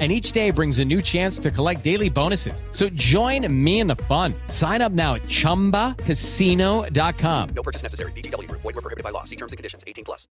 [0.00, 2.64] and each day brings a new chance to collect daily bonuses.
[2.72, 4.34] So join me in the fun.
[4.48, 7.48] Sign up now at ChumbaCasino.com.
[7.54, 8.10] No purchase necessary.
[8.12, 8.50] BGW.
[8.50, 9.22] Void were prohibited by law.
[9.22, 9.84] See terms and conditions.
[9.86, 10.26] 18 plus.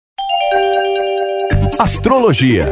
[1.80, 2.66] Astrologia.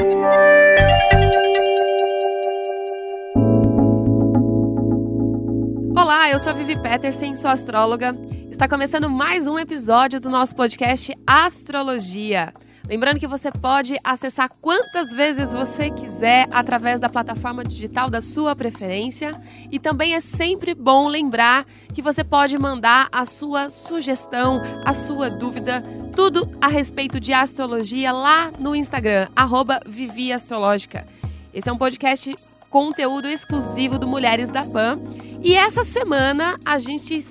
[5.95, 8.15] Olá, eu sou a Vivi Peterson, sou astróloga.
[8.51, 12.53] Está começando mais um episódio do nosso podcast Astrologia.
[12.87, 18.55] Lembrando que você pode acessar quantas vezes você quiser através da plataforma digital da sua
[18.55, 19.39] preferência.
[19.69, 25.29] E também é sempre bom lembrar que você pode mandar a sua sugestão, a sua
[25.29, 25.83] dúvida,
[26.15, 29.27] tudo a respeito de astrologia lá no Instagram,
[29.85, 31.05] Vivi Astrológica.
[31.53, 32.33] Esse é um podcast
[32.69, 34.97] conteúdo exclusivo do Mulheres da Pan.
[35.43, 37.21] E essa semana a gente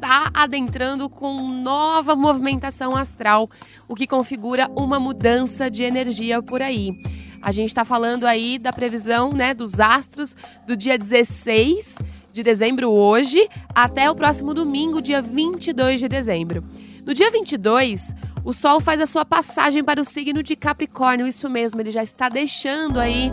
[0.00, 3.50] está adentrando com nova movimentação astral,
[3.86, 6.98] o que configura uma mudança de energia por aí.
[7.42, 10.34] A gente está falando aí da previsão né, dos astros
[10.66, 11.98] do dia 16
[12.32, 16.64] de dezembro hoje até o próximo domingo, dia 22 de dezembro.
[17.04, 21.48] No dia 22, o Sol faz a sua passagem para o signo de Capricórnio, isso
[21.50, 23.30] mesmo, ele já está deixando aí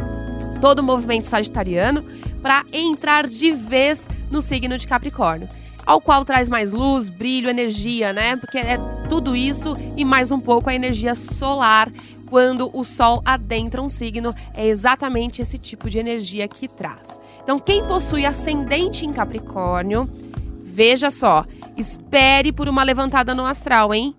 [0.60, 2.04] todo o movimento sagitariano
[2.42, 5.48] para entrar de vez no signo de Capricórnio
[5.88, 8.36] ao qual traz mais luz, brilho, energia, né?
[8.36, 8.78] Porque é
[9.10, 11.90] tudo isso e mais um pouco a energia solar.
[12.30, 17.22] Quando o Sol adentra um signo, é exatamente esse tipo de energia que traz.
[17.42, 20.10] Então, quem possui ascendente em Capricórnio,
[20.62, 21.46] veja só,
[21.78, 24.14] espere por uma levantada no astral, hein?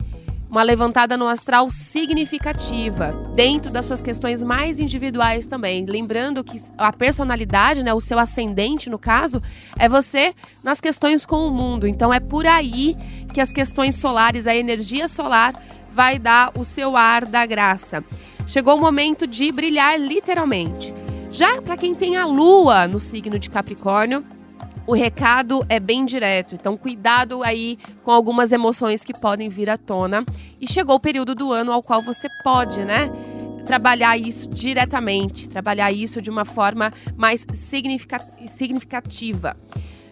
[0.50, 5.84] Uma levantada no astral significativa, dentro das suas questões mais individuais também.
[5.84, 9.42] Lembrando que a personalidade, né, o seu ascendente, no caso,
[9.78, 11.86] é você nas questões com o mundo.
[11.86, 12.96] Então é por aí
[13.32, 15.54] que as questões solares, a energia solar,
[15.92, 18.02] vai dar o seu ar da graça.
[18.46, 20.94] Chegou o momento de brilhar literalmente.
[21.30, 24.24] Já para quem tem a lua no signo de Capricórnio,
[24.88, 29.76] o recado é bem direto, então cuidado aí com algumas emoções que podem vir à
[29.76, 30.24] tona.
[30.58, 33.10] E chegou o período do ano ao qual você pode, né?
[33.66, 39.54] Trabalhar isso diretamente, trabalhar isso de uma forma mais significativa.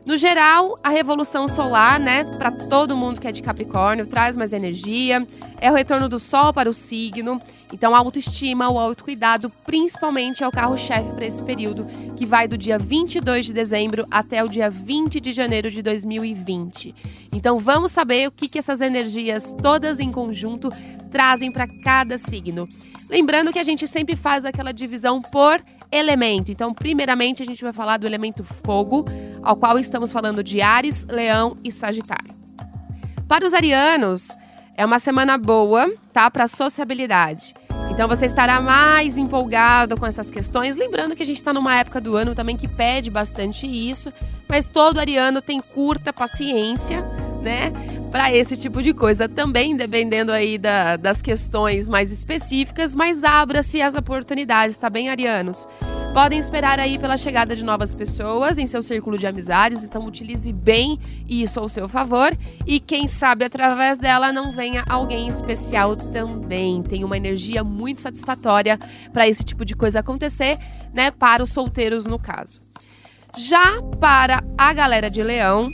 [0.07, 4.53] No geral, a revolução solar, né, para todo mundo que é de Capricórnio, traz mais
[4.53, 5.27] energia,
[5.61, 7.43] é o retorno do Sol para o signo.
[7.73, 11.85] Então, a autoestima, o autocuidado, principalmente, é o carro-chefe para esse período,
[12.15, 16.95] que vai do dia 22 de dezembro até o dia 20 de janeiro de 2020.
[17.33, 20.71] Então, vamos saber o que, que essas energias, todas em conjunto,
[21.11, 22.69] trazem para cada signo.
[23.11, 25.61] Lembrando que a gente sempre faz aquela divisão por
[25.91, 26.51] elemento.
[26.51, 29.05] Então, primeiramente, a gente vai falar do elemento fogo,
[29.43, 32.35] ao qual estamos falando de Ares, Leão e Sagitário.
[33.29, 34.29] Para os arianos,
[34.77, 36.31] é uma semana boa, tá?
[36.31, 37.55] Para sociabilidade.
[37.91, 40.77] Então você estará mais empolgado com essas questões.
[40.77, 44.13] Lembrando que a gente está numa época do ano também que pede bastante isso,
[44.49, 47.03] mas todo ariano tem curta paciência,
[47.47, 47.73] né?
[48.11, 53.81] Para esse tipo de coisa também, dependendo aí da, das questões mais específicas, mas abra-se
[53.81, 55.69] as oportunidades, tá bem, arianos?
[56.13, 60.53] Podem esperar aí pela chegada de novas pessoas em seu círculo de amizades, então utilize
[60.53, 60.99] bem
[61.29, 62.37] isso ao seu favor
[62.67, 66.83] e quem sabe através dela não venha alguém especial também.
[66.83, 68.77] Tem uma energia muito satisfatória
[69.13, 70.59] para esse tipo de coisa acontecer,
[70.93, 72.61] né, para os solteiros no caso.
[73.37, 75.71] Já para a galera de Leão,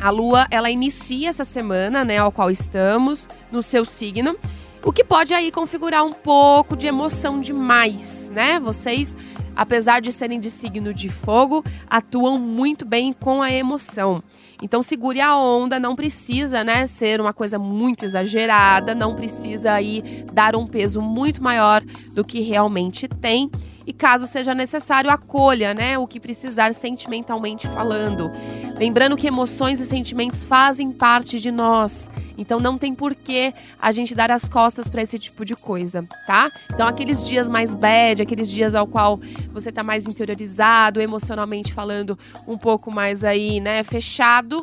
[0.00, 4.36] a Lua, ela inicia essa semana, né, ao qual estamos, no seu signo,
[4.84, 8.60] o que pode aí configurar um pouco de emoção demais, né?
[8.60, 9.16] Vocês
[9.58, 14.22] apesar de serem de signo de fogo, atuam muito bem com a emoção.
[14.62, 20.24] Então segure a onda, não precisa, né, ser uma coisa muito exagerada, não precisa aí
[20.32, 21.82] dar um peso muito maior
[22.14, 23.50] do que realmente tem
[23.88, 28.30] e caso seja necessário, acolha, né, o que precisar sentimentalmente falando.
[28.78, 32.10] Lembrando que emoções e sentimentos fazem parte de nós.
[32.36, 36.50] Então não tem porquê a gente dar as costas para esse tipo de coisa, tá?
[36.70, 39.18] Então aqueles dias mais bad, aqueles dias ao qual
[39.54, 44.60] você tá mais interiorizado, emocionalmente falando, um pouco mais aí, né, fechado,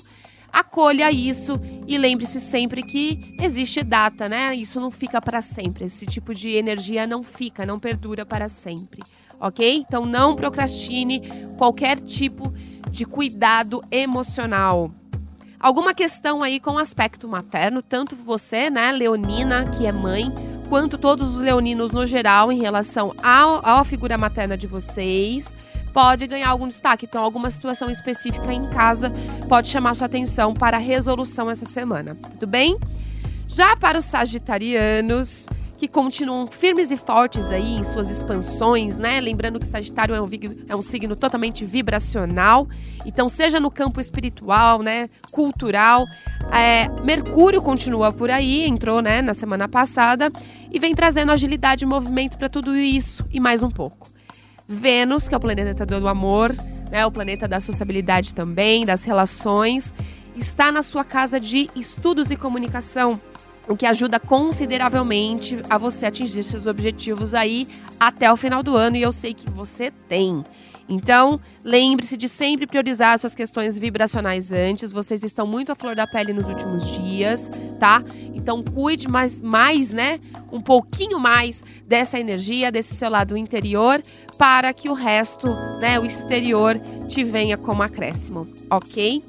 [0.55, 4.55] acolha isso e lembre-se sempre que existe data, né?
[4.55, 5.83] Isso não fica para sempre.
[5.83, 9.03] Esse tipo de energia não fica, não perdura para sempre,
[9.37, 9.75] ok?
[9.85, 11.21] Então não procrastine
[11.57, 12.53] qualquer tipo
[12.89, 14.89] de cuidado emocional.
[15.59, 20.31] Alguma questão aí com o aspecto materno, tanto você, né, Leonina, que é mãe,
[20.69, 25.53] quanto todos os leoninos no geral em relação à figura materna de vocês
[25.95, 27.05] pode ganhar algum destaque.
[27.05, 29.09] Então, alguma situação específica em casa
[29.47, 32.15] pode chamar sua atenção para a resolução essa semana.
[32.15, 32.77] Tudo bem?
[33.47, 35.47] Já para os sagitarianos,
[35.77, 39.21] que continuam firmes e fortes aí em suas expansões, né?
[39.21, 40.29] Lembrando que Sagitário é um,
[40.67, 42.67] é um signo totalmente vibracional.
[43.05, 45.09] Então, seja no campo espiritual, né?
[45.31, 46.03] Cultural.
[46.51, 49.21] É, Mercúrio continua por aí, entrou, né?
[49.21, 50.29] Na semana passada
[50.69, 54.14] e vem trazendo agilidade e movimento para tudo isso e mais um pouco.
[54.67, 56.51] Vênus, que é o planeta do amor,
[56.89, 59.93] né, o planeta da sociabilidade também, das relações,
[60.35, 63.19] está na sua casa de estudos e comunicação,
[63.67, 67.67] o que ajuda consideravelmente a você atingir seus objetivos aí
[67.99, 70.43] até o final do ano, e eu sei que você tem.
[70.87, 74.91] Então, lembre-se de sempre priorizar suas questões vibracionais antes.
[74.91, 77.49] Vocês estão muito à flor da pele nos últimos dias,
[77.79, 78.03] tá?
[78.33, 80.19] Então, cuide mais, mais, né?
[80.51, 84.01] Um pouquinho mais dessa energia, desse seu lado interior,
[84.37, 85.47] para que o resto,
[85.79, 85.99] né?
[85.99, 89.23] O exterior te venha como acréscimo, ok?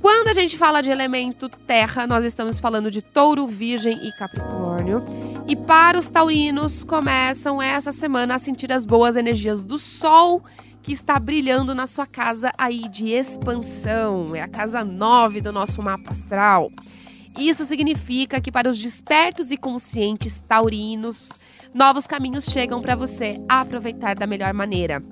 [0.00, 5.02] Quando a gente fala de elemento terra, nós estamos falando de touro, virgem e capricórnio.
[5.46, 10.42] E para os taurinos, começam essa semana a sentir as boas energias do sol
[10.82, 14.34] que está brilhando na sua casa aí de expansão.
[14.34, 16.70] É a casa 9 do nosso mapa astral.
[17.38, 21.30] Isso significa que para os despertos e conscientes taurinos,
[21.74, 25.02] novos caminhos chegam para você aproveitar da melhor maneira.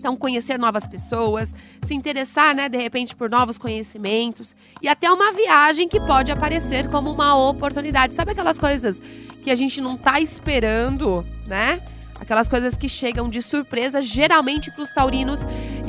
[0.00, 5.32] Então, conhecer novas pessoas, se interessar, né, de repente, por novos conhecimentos e até uma
[5.32, 8.14] viagem que pode aparecer como uma oportunidade.
[8.14, 9.00] Sabe aquelas coisas
[9.44, 11.80] que a gente não está esperando, né?
[12.20, 15.40] Aquelas coisas que chegam de surpresa, geralmente para os taurinos,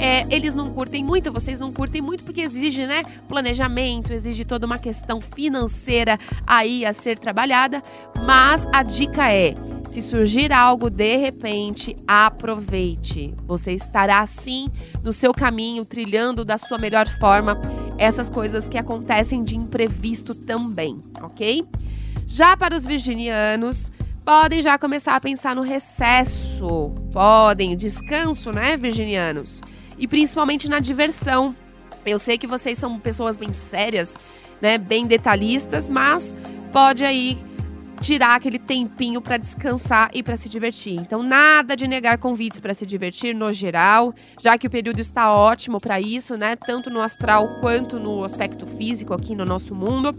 [0.02, 4.66] é, eles não curtem muito, vocês não curtem muito, porque exige, né, planejamento, exige toda
[4.66, 7.84] uma questão financeira aí a ser trabalhada.
[8.26, 9.54] Mas a dica é:
[9.86, 13.36] se surgir algo de repente, aproveite.
[13.46, 14.70] Você estará sim
[15.04, 17.62] no seu caminho, trilhando da sua melhor forma
[17.96, 21.64] essas coisas que acontecem de imprevisto também, ok?
[22.26, 23.92] Já para os virginianos,
[24.26, 26.92] podem já começar a pensar no recesso.
[27.14, 29.62] Podem, descanso, né, virginianos?
[30.02, 31.56] E principalmente na diversão.
[32.04, 34.16] Eu sei que vocês são pessoas bem sérias,
[34.60, 36.36] né, bem detalhistas, mas
[36.74, 37.38] pode aí
[38.02, 40.96] tirar aquele tempinho para descansar e para se divertir.
[40.96, 45.32] Então, nada de negar convites para se divertir no geral, já que o período está
[45.32, 46.56] ótimo para isso, né?
[46.56, 50.16] Tanto no astral quanto no aspecto físico aqui no nosso mundo.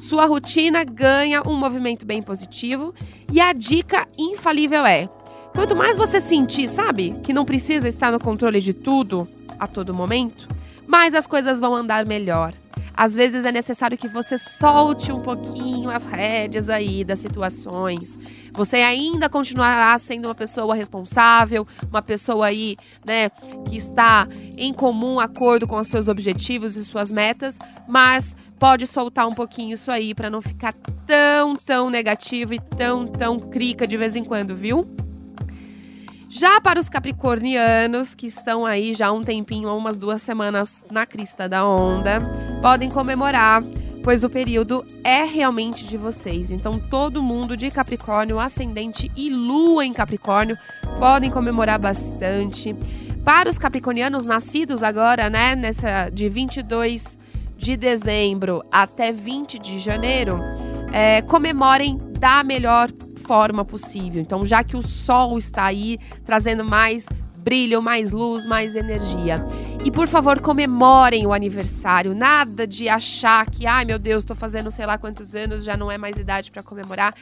[0.00, 2.92] Sua rotina ganha um movimento bem positivo
[3.32, 5.08] e a dica infalível é:
[5.54, 9.94] quanto mais você sentir, sabe, que não precisa estar no controle de tudo a todo
[9.94, 10.48] momento,
[10.86, 12.52] mais as coisas vão andar melhor.
[12.94, 18.18] Às vezes é necessário que você solte um pouquinho as rédeas aí das situações.
[18.52, 23.30] Você ainda continuará sendo uma pessoa responsável, uma pessoa aí, né,
[23.66, 27.58] que está em comum acordo com os seus objetivos e suas metas,
[27.88, 30.74] mas pode soltar um pouquinho isso aí para não ficar
[31.06, 34.86] tão, tão negativo e tão, tão crica de vez em quando, viu?
[36.32, 41.04] Já para os capricornianos, que estão aí já há um tempinho, umas duas semanas na
[41.04, 42.20] crista da onda,
[42.62, 43.64] podem comemorar,
[44.04, 46.52] pois o período é realmente de vocês.
[46.52, 50.56] Então, todo mundo de Capricórnio, ascendente e lua em Capricórnio,
[51.00, 52.76] podem comemorar bastante.
[53.24, 57.18] Para os capricornianos nascidos agora, né, nessa de 22
[57.56, 60.38] de dezembro até 20 de janeiro,
[60.92, 62.88] é, comemorem da melhor
[63.30, 64.20] forma possível.
[64.20, 67.08] Então, já que o sol está aí trazendo mais
[67.42, 69.44] brilho, mais luz, mais energia.
[69.84, 72.14] E por favor, comemorem o aniversário.
[72.14, 75.90] Nada de achar que, ai meu Deus, estou fazendo sei lá quantos anos, já não
[75.90, 77.14] é mais idade para comemorar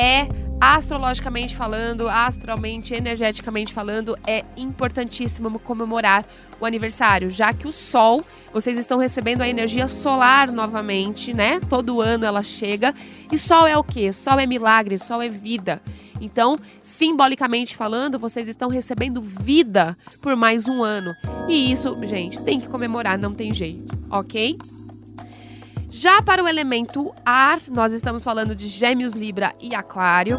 [0.00, 0.26] é,
[0.58, 6.24] astrologicamente falando, astralmente, energeticamente falando, é importantíssimo comemorar
[6.58, 11.60] o aniversário, já que o Sol, vocês estão recebendo a energia solar novamente, né?
[11.68, 12.94] Todo ano ela chega.
[13.30, 14.10] E Sol é o quê?
[14.10, 15.82] Sol é milagre, Sol é vida.
[16.20, 21.12] Então, simbolicamente falando, vocês estão recebendo vida por mais um ano.
[21.48, 24.58] E isso, gente, tem que comemorar, não tem jeito, ok?
[25.88, 30.38] Já para o elemento ar, nós estamos falando de Gêmeos, Libra e Aquário.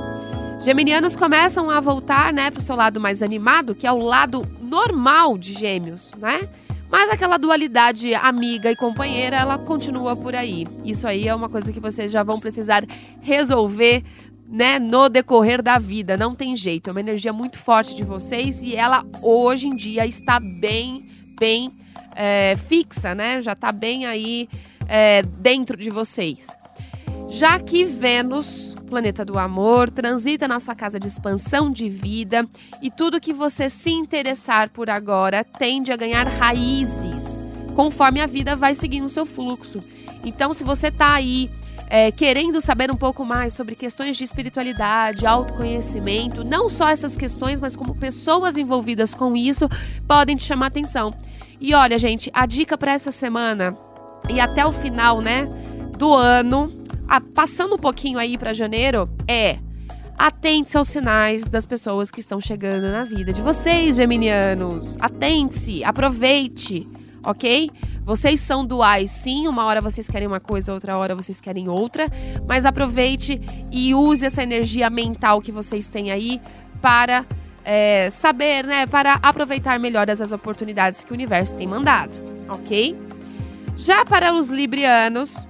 [0.61, 5.37] Geminianos começam a voltar, né, o seu lado mais animado, que é o lado normal
[5.37, 6.47] de Gêmeos, né?
[6.89, 10.67] Mas aquela dualidade amiga e companheira, ela continua por aí.
[10.83, 12.83] Isso aí é uma coisa que vocês já vão precisar
[13.21, 14.03] resolver,
[14.51, 16.17] né, no decorrer da vida.
[16.17, 16.89] Não tem jeito.
[16.89, 21.71] É uma energia muito forte de vocês e ela hoje em dia está bem, bem
[22.13, 23.41] é, fixa, né?
[23.41, 24.49] Já está bem aí
[24.89, 26.47] é, dentro de vocês.
[27.29, 32.45] Já que Vênus, planeta do amor, transita na sua casa de expansão de vida
[32.81, 37.41] e tudo que você se interessar por agora tende a ganhar raízes
[37.73, 39.79] conforme a vida vai seguindo o seu fluxo.
[40.25, 41.49] Então, se você está aí
[41.89, 47.59] é, querendo saber um pouco mais sobre questões de espiritualidade, autoconhecimento, não só essas questões,
[47.59, 49.67] mas como pessoas envolvidas com isso
[50.07, 51.13] podem te chamar atenção.
[51.59, 53.77] E olha, gente, a dica para essa semana
[54.29, 55.45] e até o final, né,
[55.97, 56.71] do ano,
[57.07, 59.59] a, passando um pouquinho aí para janeiro, é
[60.17, 64.97] atente-se aos sinais das pessoas que estão chegando na vida de vocês, geminianos.
[65.01, 66.87] Atente-se, aproveite,
[67.23, 67.69] ok?
[68.11, 69.47] Vocês são duais, sim.
[69.47, 72.07] Uma hora vocês querem uma coisa, outra hora vocês querem outra.
[72.45, 73.39] Mas aproveite
[73.71, 76.41] e use essa energia mental que vocês têm aí
[76.81, 77.25] para
[77.63, 78.85] é, saber, né?
[78.85, 82.11] Para aproveitar melhor essas oportunidades que o universo tem mandado,
[82.49, 82.97] ok?
[83.77, 85.47] Já para os librianos,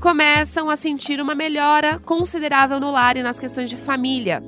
[0.00, 4.42] começam a sentir uma melhora considerável no lar e nas questões de família.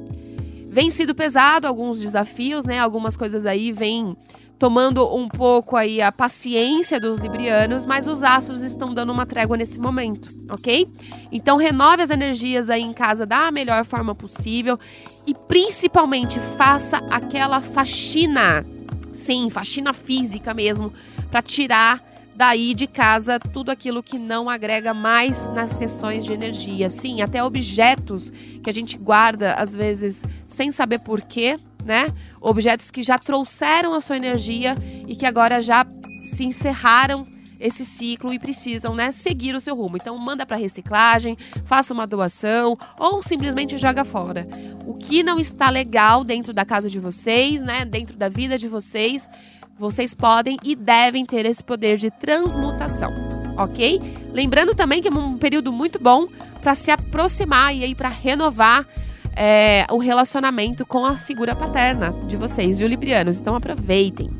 [0.68, 2.80] Vem sido pesado alguns desafios, né?
[2.80, 4.16] Algumas coisas aí vêm
[4.62, 9.56] tomando um pouco aí a paciência dos librianos, mas os astros estão dando uma trégua
[9.56, 10.86] nesse momento, ok?
[11.32, 14.78] Então renove as energias aí em casa da melhor forma possível
[15.26, 18.64] e principalmente faça aquela faxina,
[19.12, 20.92] sim, faxina física mesmo,
[21.28, 22.00] para tirar
[22.34, 26.88] daí de casa tudo aquilo que não agrega mais nas questões de energia.
[26.88, 28.30] Sim, até objetos
[28.62, 32.12] que a gente guarda às vezes sem saber porquê, né?
[32.40, 35.86] Objetos que já trouxeram a sua energia e que agora já
[36.24, 37.26] se encerraram
[37.62, 39.96] esse ciclo e precisam, né, seguir o seu rumo.
[39.96, 44.48] Então manda para reciclagem, faça uma doação ou simplesmente joga fora.
[44.84, 48.66] O que não está legal dentro da casa de vocês, né, dentro da vida de
[48.66, 49.30] vocês,
[49.78, 53.12] vocês podem e devem ter esse poder de transmutação,
[53.56, 54.00] ok?
[54.32, 56.26] Lembrando também que é um período muito bom
[56.62, 58.86] para se aproximar e aí para renovar
[59.34, 63.40] é, o relacionamento com a figura paterna de vocês, viu, Librianos?
[63.40, 64.30] Então aproveitem.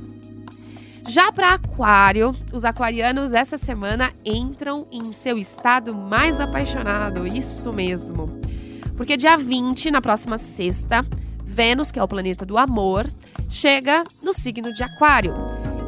[1.08, 8.40] Já para Aquário, os aquarianos essa semana entram em seu estado mais apaixonado, isso mesmo.
[8.96, 11.04] Porque dia 20, na próxima sexta,
[11.44, 13.06] Vênus, que é o planeta do amor,
[13.52, 15.34] chega no signo de Aquário.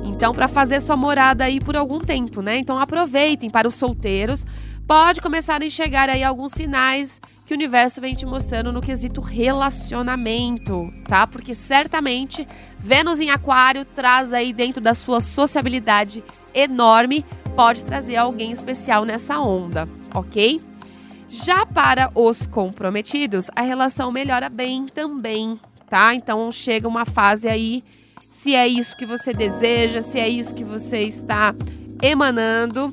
[0.05, 2.59] Então, para fazer sua morada aí por algum tempo, né?
[2.59, 4.47] Então, aproveitem para os solteiros
[4.87, 9.21] pode começar a enxergar aí alguns sinais que o universo vem te mostrando no quesito
[9.21, 11.27] relacionamento, tá?
[11.27, 12.47] Porque certamente
[12.79, 17.25] Vênus em Aquário traz aí dentro da sua sociabilidade enorme,
[17.57, 20.61] pode trazer alguém especial nessa onda, ok?
[21.29, 25.59] Já para os comprometidos, a relação melhora bem também,
[25.95, 26.13] tá?
[26.13, 27.85] Então chega uma fase aí,
[28.19, 31.55] se é isso que você deseja, se é isso que você está
[32.03, 32.93] emanando,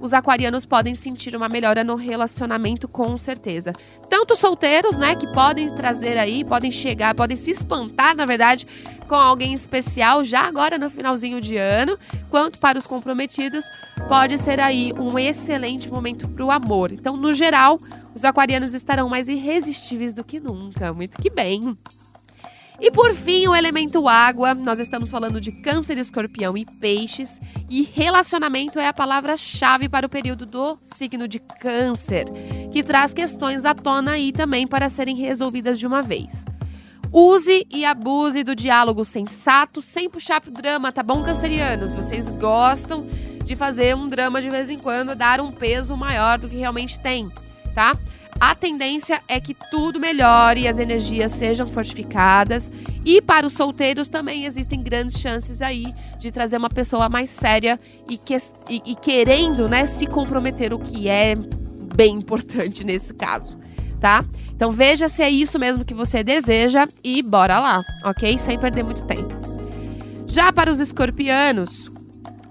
[0.00, 3.72] os aquarianos podem sentir uma melhora no relacionamento com certeza.
[4.08, 8.64] Tanto solteiros, né, que podem trazer aí, podem chegar, podem se espantar, na verdade,
[9.08, 11.98] com alguém especial já agora no finalzinho de ano,
[12.30, 13.64] quanto para os comprometidos,
[14.08, 16.92] pode ser aí um excelente momento para o amor.
[16.92, 17.80] Então, no geral,
[18.14, 20.92] os aquarianos estarão mais irresistíveis do que nunca.
[20.92, 21.76] Muito que bem.
[22.80, 24.54] E por fim, o elemento água.
[24.54, 27.40] Nós estamos falando de câncer, escorpião e peixes.
[27.70, 32.26] E relacionamento é a palavra-chave para o período do signo de câncer,
[32.72, 36.44] que traz questões à tona aí também para serem resolvidas de uma vez.
[37.12, 41.94] Use e abuse do diálogo sensato, sem puxar pro drama, tá bom, cancerianos?
[41.94, 43.06] Vocês gostam
[43.42, 47.00] de fazer um drama de vez em quando, dar um peso maior do que realmente
[47.00, 47.30] tem,
[47.74, 47.96] tá?
[48.38, 52.70] A tendência é que tudo melhore e as energias sejam fortificadas.
[53.04, 55.86] E para os solteiros também existem grandes chances aí
[56.18, 57.78] de trazer uma pessoa mais séria
[58.08, 58.36] e, que,
[58.68, 61.34] e, e querendo né, se comprometer, o que é
[61.94, 63.58] bem importante nesse caso,
[63.98, 64.24] tá?
[64.54, 68.38] Então veja se é isso mesmo que você deseja e bora lá, ok?
[68.38, 69.34] Sem perder muito tempo.
[70.26, 71.90] Já para os escorpianos,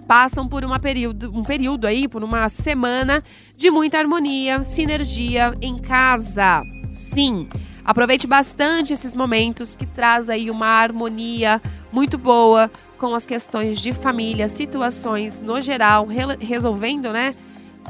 [0.07, 3.23] passam por uma período, um período aí, por uma semana
[3.57, 6.61] de muita harmonia, sinergia em casa.
[6.91, 7.47] Sim,
[7.83, 13.93] aproveite bastante esses momentos que traz aí uma harmonia muito boa com as questões de
[13.93, 17.31] família, situações no geral, re resolvendo, né,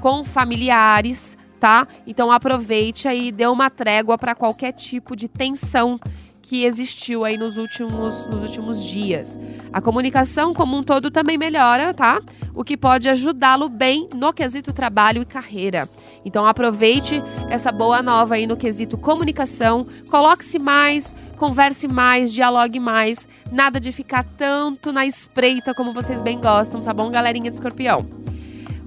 [0.02, 1.88] com familiares, tá?
[2.06, 6.00] Então aproveite aí, dê uma trégua para qualquer tipo de tensão
[6.46, 9.38] que existiu aí nos últimos, nos últimos dias.
[9.74, 12.22] A comunicação como um todo também melhora, tá?
[12.54, 15.90] O que pode ajudá-lo bem no quesito trabalho e carreira.
[16.24, 23.28] Então aproveite essa boa nova aí no quesito comunicação, coloque-se mais, converse mais, dialogue mais,
[23.52, 28.06] nada de ficar tanto na espreita como vocês bem gostam, tá bom, galerinha do escorpião?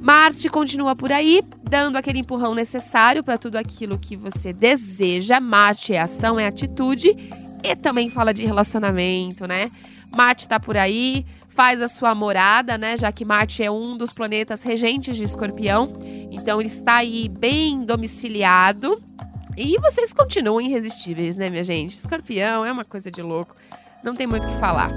[0.01, 5.41] Marte continua por aí, dando aquele empurrão necessário para tudo aquilo que você deseja.
[5.41, 7.17] Marte é ação, é atitude
[7.63, 9.71] e também fala de relacionamento, né?
[10.15, 12.97] Marte está por aí, faz a sua morada, né?
[12.97, 15.93] Já que Marte é um dos planetas regentes de Escorpião,
[16.31, 19.03] então ele está aí bem domiciliado.
[19.57, 21.95] E vocês continuam irresistíveis, né, minha gente?
[21.95, 23.57] Escorpião é uma coisa de louco,
[24.05, 24.91] não tem muito o que falar.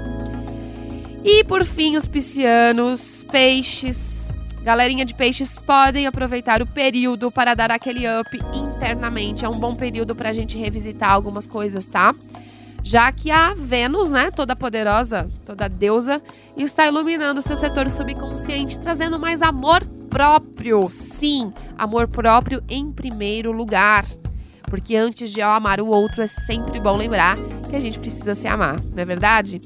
[1.24, 4.32] E por fim, os piscianos, peixes.
[4.62, 9.44] Galerinha de peixes podem aproveitar o período para dar aquele up internamente.
[9.44, 12.14] É um bom período para a gente revisitar algumas coisas, tá?
[12.82, 16.20] Já que a Vênus, né, toda poderosa, toda deusa,
[16.56, 20.86] está iluminando o seu setor subconsciente, trazendo mais amor próprio.
[20.90, 24.04] Sim, amor próprio em primeiro lugar.
[24.64, 27.36] Porque antes de eu amar o outro, é sempre bom lembrar
[27.68, 29.60] que a gente precisa se amar, não é verdade?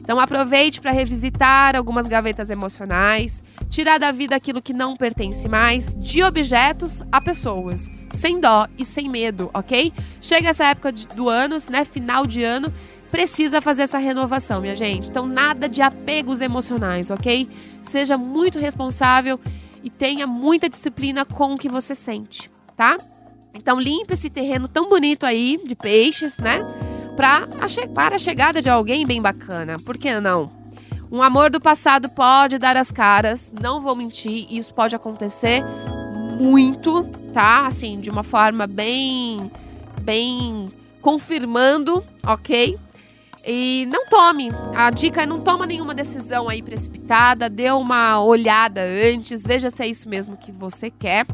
[0.00, 5.94] Então aproveite para revisitar algumas gavetas emocionais, tirar da vida aquilo que não pertence mais,
[5.94, 9.92] de objetos a pessoas, sem dó e sem medo, ok?
[10.20, 11.84] Chega essa época do ano, né?
[11.84, 12.72] Final de ano,
[13.10, 15.08] precisa fazer essa renovação, minha gente.
[15.08, 17.48] Então nada de apegos emocionais, ok?
[17.82, 19.38] Seja muito responsável
[19.82, 22.96] e tenha muita disciplina com o que você sente, tá?
[23.54, 26.60] Então limpe esse terreno tão bonito aí de peixes, né?
[27.16, 29.76] Pra a para a chegada de alguém bem bacana.
[29.84, 30.50] Por que não?
[31.10, 35.60] Um amor do passado pode dar as caras, não vou mentir, isso pode acontecer
[36.38, 37.66] muito, tá?
[37.66, 39.50] Assim, de uma forma bem
[40.02, 40.70] bem
[41.02, 42.78] confirmando, OK?
[43.46, 44.50] E não tome.
[44.76, 49.82] A dica é não toma nenhuma decisão aí precipitada, dê uma olhada antes, veja se
[49.82, 51.26] é isso mesmo que você quer,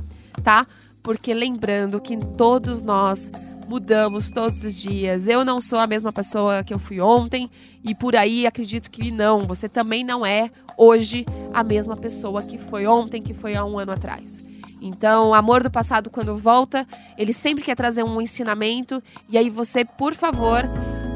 [0.42, 0.66] tá?
[1.02, 3.30] Porque lembrando que todos nós
[3.68, 5.26] mudamos todos os dias.
[5.26, 7.50] Eu não sou a mesma pessoa que eu fui ontem
[7.85, 9.46] e por aí acredito que não.
[9.46, 13.78] Você também não é hoje a mesma pessoa que foi ontem, que foi há um
[13.78, 14.46] ano atrás.
[14.80, 19.02] Então, o amor do passado, quando volta, ele sempre quer trazer um ensinamento.
[19.28, 20.62] E aí, você, por favor,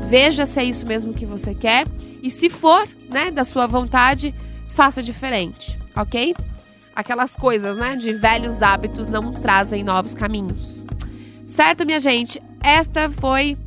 [0.09, 1.87] veja se é isso mesmo que você quer.
[2.23, 4.35] E se for, né, da sua vontade,
[4.69, 6.35] faça diferente, ok?
[6.95, 10.83] Aquelas coisas, né, de velhos hábitos não trazem novos caminhos.
[11.51, 12.41] Certo, minha gente?
[12.63, 13.59] Esta foi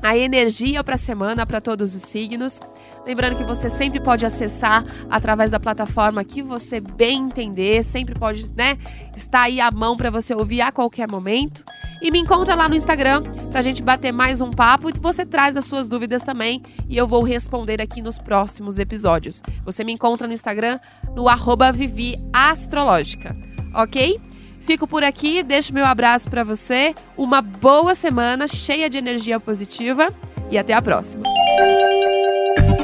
[0.00, 2.60] a energia para a semana para todos os signos.
[3.04, 8.48] Lembrando que você sempre pode acessar através da plataforma que você bem entender, sempre pode,
[8.52, 8.78] né,
[9.16, 11.64] estar aí à mão para você ouvir a qualquer momento.
[12.00, 15.26] E me encontra lá no Instagram para a gente bater mais um papo e você
[15.26, 19.42] traz as suas dúvidas também e eu vou responder aqui nos próximos episódios.
[19.64, 20.78] Você me encontra no Instagram
[21.12, 23.36] no arroba Vivi Astrológica,
[23.74, 24.31] ok?
[24.64, 26.94] Fico por aqui, deixo meu abraço para você.
[27.16, 30.12] Uma boa semana cheia de energia positiva
[30.50, 31.22] e até a próxima.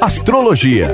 [0.00, 0.92] Astrologia